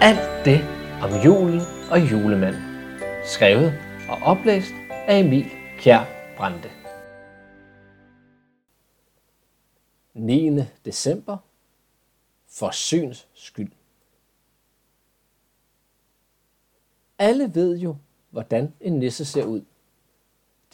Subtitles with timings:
[0.00, 0.60] Alt det
[1.02, 1.60] om julen
[1.90, 2.62] og julemanden.
[3.24, 3.72] Skrevet
[4.08, 6.04] og oplæst af Emil Kjær
[6.36, 6.70] Brande.
[10.14, 10.62] 9.
[10.84, 11.36] december.
[12.48, 13.72] For syns skyld.
[17.18, 17.96] Alle ved jo,
[18.30, 19.62] hvordan en nisse ser ud.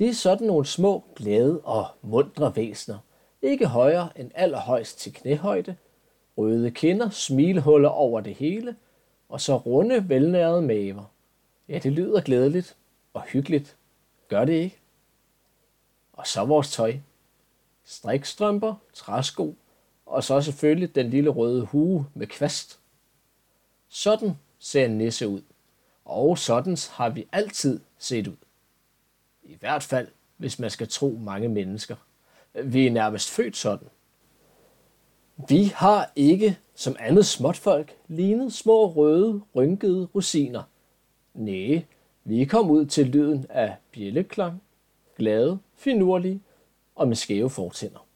[0.00, 2.98] Det er sådan nogle små, glade og mundre væsner.
[3.42, 5.76] Ikke højere end allerhøjst til knæhøjde.
[6.38, 8.76] Røde kinder, smilhuller over det hele,
[9.28, 11.12] og så runde, velnærede maver.
[11.68, 12.76] Ja, det lyder glædeligt
[13.14, 13.76] og hyggeligt.
[14.28, 14.78] Gør det ikke?
[16.12, 16.94] Og så vores tøj.
[17.84, 19.54] Strikstrømper, træsko,
[20.06, 22.80] og så selvfølgelig den lille røde hue med kvast.
[23.88, 25.42] Sådan ser en nisse ud,
[26.04, 28.36] og sådan har vi altid set ud.
[29.50, 31.96] I hvert fald, hvis man skal tro mange mennesker.
[32.64, 33.88] Vi er nærmest født sådan.
[35.48, 40.62] Vi har ikke, som andet småtfolk, lignet små røde, rynkede rosiner.
[41.34, 41.82] Næh,
[42.24, 44.62] vi kom ud til lyden af bjælleklang,
[45.16, 46.42] glade, finurlige
[46.94, 48.06] og med skæve fortænder.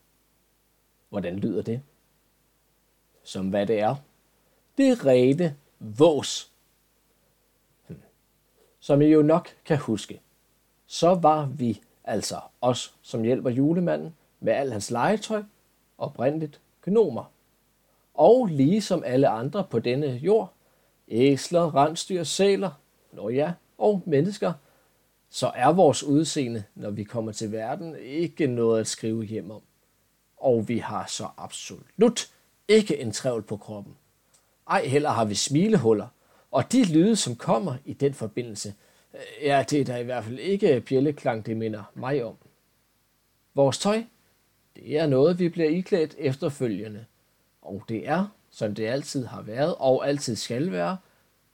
[1.09, 1.83] Hvordan lyder det?
[3.23, 3.97] Som hvad det er.
[4.79, 6.53] Det er rene vås.
[7.87, 7.97] Hm.
[8.81, 10.21] Som I jo nok kan huske,
[10.87, 15.43] så var vi, altså os, som hjælper julemanden med al hans legetøj,
[15.99, 17.25] oprindeligt gnomer.
[18.15, 20.53] Og lige som alle andre på denne jord,
[21.09, 22.71] æsler, rensdyr, sæler,
[23.13, 24.53] nå ja, og mennesker,
[25.31, 29.63] så er vores udseende, når vi kommer til verden, ikke noget at skrive hjem om.
[30.37, 32.31] Og vi har så absolut
[32.69, 33.95] ikke en trævl på kroppen.
[34.71, 36.07] Ej heller har vi smilehuller,
[36.51, 38.75] og de lyde, som kommer i den forbindelse,
[39.15, 42.37] Øh, ja, det er da i hvert fald ikke bjælleklang, det minder mig om.
[43.55, 44.05] Vores tøj,
[44.77, 47.05] det er noget, vi bliver iklædt efterfølgende.
[47.63, 50.99] Og det er, som det altid har været og altid skal være,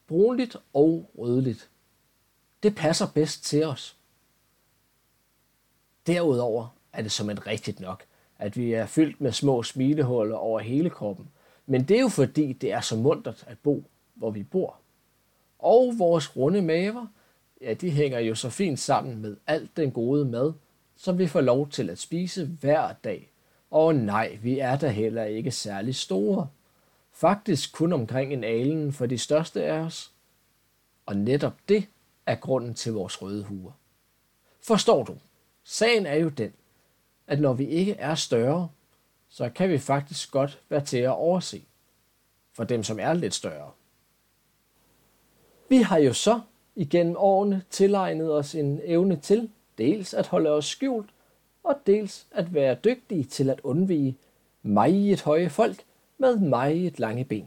[0.06, 1.70] brunligt og rødligt.
[2.62, 3.96] Det passer bedst til os.
[6.07, 8.05] Derudover er det som et rigtigt nok,
[8.39, 11.29] at vi er fyldt med små smilehuller over hele kroppen.
[11.67, 13.84] Men det er jo fordi, det er så muntert at bo,
[14.14, 14.77] hvor vi bor.
[15.58, 17.07] Og vores runde maver,
[17.60, 20.52] ja, de hænger jo så fint sammen med alt den gode mad,
[20.96, 23.32] som vi får lov til at spise hver dag.
[23.70, 26.48] Og nej, vi er da heller ikke særlig store.
[27.12, 30.12] Faktisk kun omkring en alen for de største af os.
[31.06, 31.86] Og netop det
[32.26, 33.72] er grunden til vores røde huer.
[34.60, 35.16] Forstår du?
[35.64, 36.52] Sagen er jo den,
[37.27, 38.68] at når vi ikke er større,
[39.28, 41.62] så kan vi faktisk godt være til at overse.
[42.52, 43.70] For dem, som er lidt større.
[45.68, 46.40] Vi har jo så
[46.80, 51.11] igennem årene tilegnet os en evne til dels at holde os skjult,
[51.63, 54.17] og dels at være dygtige til at undvige
[54.63, 55.85] meget høje folk
[56.19, 57.46] med meget lange ben.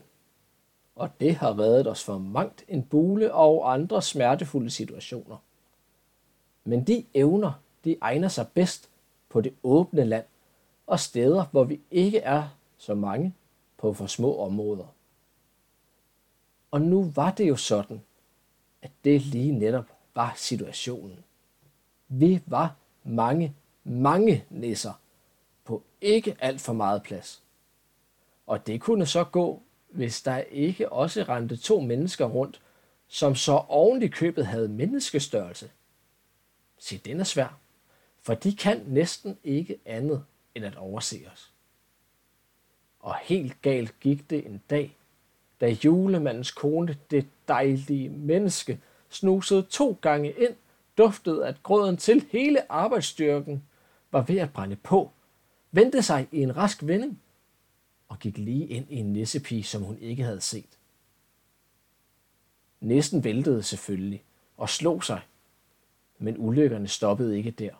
[0.95, 5.37] Og det har reddet os for mangt en bule og andre smertefulde situationer.
[6.63, 7.51] Men de evner,
[7.83, 8.89] de egner sig bedst
[9.29, 10.25] på det åbne land
[10.87, 12.43] og steder, hvor vi ikke er
[12.77, 13.33] så mange
[13.77, 14.85] på for små områder.
[16.71, 18.01] Og nu var det jo sådan,
[18.83, 19.85] at det lige netop
[20.15, 21.23] var situationen.
[22.07, 24.93] Vi var mange, mange nisser
[25.65, 27.43] på ikke alt for meget plads.
[28.47, 32.61] Og det kunne så gå, hvis der ikke også rendte to mennesker rundt,
[33.07, 35.71] som så oven i købet havde menneskestørrelse.
[36.77, 37.59] Se, den er svær,
[38.21, 41.51] for de kan næsten ikke andet end at overse os.
[42.99, 44.97] Og helt galt gik det en dag,
[45.63, 48.79] da julemandens kone, det dejlige menneske,
[49.09, 50.55] snusede to gange ind,
[50.97, 53.63] duftede at grøden til hele arbejdsstyrken
[54.11, 55.11] var ved at brænde på,
[55.71, 57.21] vendte sig i en rask vending
[58.07, 60.77] og gik lige ind i en nissepige, som hun ikke havde set.
[62.81, 64.23] Næsten væltede selvfølgelig
[64.57, 65.21] og slog sig,
[66.17, 67.73] men ulykkerne stoppede ikke der.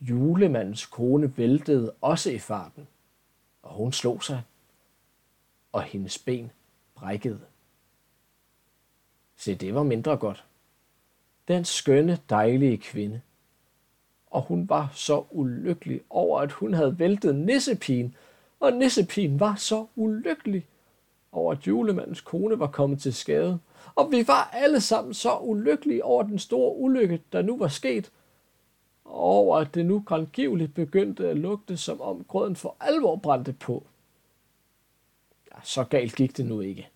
[0.00, 2.88] Julemandens kone væltede også i farten,
[3.62, 4.42] og hun slog sig,
[5.74, 6.50] og hendes ben
[6.94, 7.40] brækkede.
[9.36, 10.44] Se, det var mindre godt.
[11.48, 13.20] Den skønne, dejlige kvinde.
[14.26, 18.14] Og hun var så ulykkelig over, at hun havde væltet nissepigen,
[18.60, 20.66] og nissepigen var så ulykkelig
[21.32, 23.58] over, at julemandens kone var kommet til skade.
[23.94, 28.10] Og vi var alle sammen så ulykkelige over den store ulykke, der nu var sket,
[29.04, 33.52] og over at det nu grangivligt begyndte at lugte, som om grøden for alvor brændte
[33.52, 33.86] på.
[35.54, 36.88] Ja, så galt gik det nu ikke.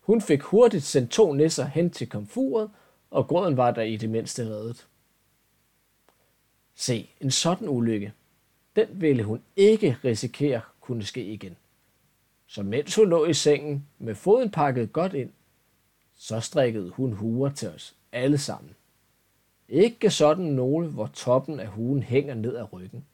[0.00, 2.70] Hun fik hurtigt sendt to nisser hen til komfuret,
[3.10, 4.86] og gråden var der i det mindste reddet.
[6.74, 8.12] Se, en sådan ulykke,
[8.76, 11.56] den ville hun ikke risikere kunne ske igen.
[12.46, 15.30] Så mens hun lå i sengen med foden pakket godt ind,
[16.14, 18.74] så strikkede hun huer til os alle sammen.
[19.68, 23.04] Ikke sådan nogle, hvor toppen af huen hænger ned ad ryggen.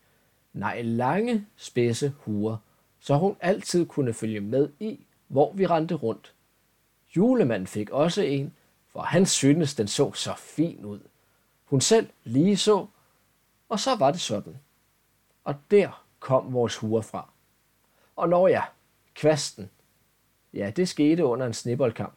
[0.52, 2.56] Nej, lange, spidse huer,
[3.02, 6.34] så hun altid kunne følge med i, hvor vi rendte rundt.
[7.16, 8.54] Julemanden fik også en,
[8.88, 11.00] for han syntes, den så så fin ud.
[11.64, 12.86] Hun selv lige så,
[13.68, 14.56] og så var det sådan.
[15.44, 17.30] Og der kom vores hure fra.
[18.16, 18.62] Og når ja,
[19.14, 19.70] kvasten.
[20.54, 22.16] Ja, det skete under en sneboldkamp.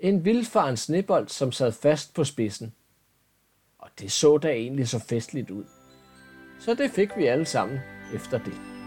[0.00, 2.74] En vildfaren snebold, som sad fast på spidsen.
[3.78, 5.64] Og det så da egentlig så festligt ud.
[6.60, 7.80] Så det fik vi alle sammen
[8.14, 8.77] efter det.